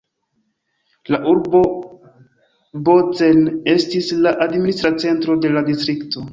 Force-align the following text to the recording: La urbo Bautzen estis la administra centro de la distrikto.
La 1.15 1.19
urbo 1.33 1.61
Bautzen 2.89 3.45
estis 3.77 4.11
la 4.25 4.35
administra 4.49 4.95
centro 5.07 5.41
de 5.47 5.57
la 5.57 5.67
distrikto. 5.73 6.29